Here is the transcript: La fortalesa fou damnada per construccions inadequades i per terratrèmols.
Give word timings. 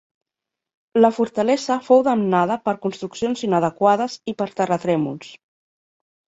La 1.05 1.11
fortalesa 1.17 1.77
fou 1.89 2.01
damnada 2.07 2.57
per 2.69 2.75
construccions 2.87 3.45
inadequades 3.51 4.19
i 4.33 4.37
per 4.43 4.51
terratrèmols. 4.59 5.33